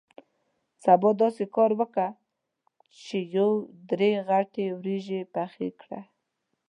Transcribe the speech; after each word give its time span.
سبا 0.83 1.09
داسې 1.21 1.43
کار 1.55 1.71
وکه 1.79 2.07
چې 3.03 3.17
یو 3.37 3.51
درې 3.89 4.11
غټې 4.27 4.65
وریجې 4.77 5.21
پخې 5.35 5.69
کړې. 5.81 6.01